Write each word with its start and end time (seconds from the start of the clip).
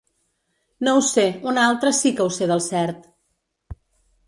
No 0.87 0.93
ho 0.99 1.03
sé, 1.07 1.25
una 1.51 1.67
altra 1.73 1.93
sí 1.99 2.13
que 2.21 2.27
ho 2.27 2.33
sé 2.39 2.49
del 2.55 2.65
cert. 2.71 3.07